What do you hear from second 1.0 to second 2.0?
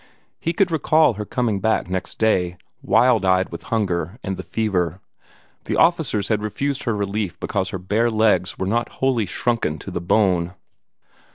her coming back